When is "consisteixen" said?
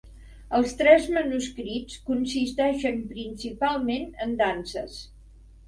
2.09-2.99